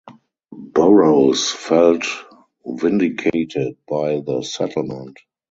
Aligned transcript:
Burroughs 0.51 1.51
felt 1.51 2.05
vindicated 2.65 3.77
by 3.87 4.19
the 4.21 4.41
settlement. 4.41 5.19